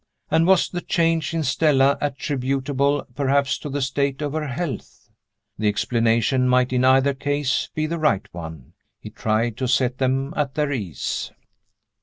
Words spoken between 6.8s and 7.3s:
either